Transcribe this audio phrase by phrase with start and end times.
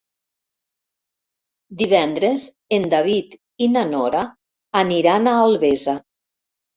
[1.81, 2.45] Divendres
[2.77, 4.23] en David i na Nora
[4.81, 5.95] aniran a Albesa.